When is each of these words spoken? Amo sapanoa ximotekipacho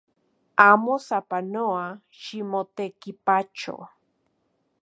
Amo 0.69 0.93
sapanoa 1.07 1.85
ximotekipacho 2.19 3.75